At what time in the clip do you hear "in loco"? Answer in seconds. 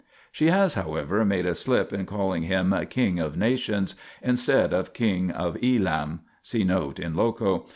6.97-7.67